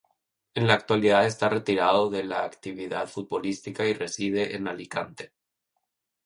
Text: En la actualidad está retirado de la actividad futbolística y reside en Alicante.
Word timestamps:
En 0.55 0.65
la 0.65 0.73
actualidad 0.73 1.27
está 1.27 1.47
retirado 1.47 2.09
de 2.09 2.23
la 2.23 2.43
actividad 2.43 3.07
futbolística 3.07 3.85
y 3.85 3.93
reside 3.93 4.55
en 4.55 4.67
Alicante. 4.67 5.31